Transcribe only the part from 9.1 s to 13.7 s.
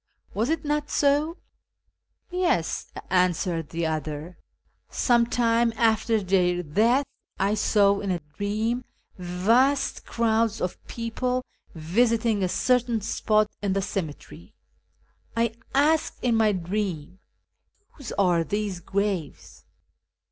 vast crowds of people visiting a certain spot